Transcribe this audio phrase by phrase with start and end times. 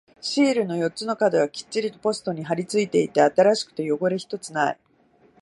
[0.19, 4.79] シールの四つの角はきっちりとポストに貼り付いていて、新しくて汚れ一つない。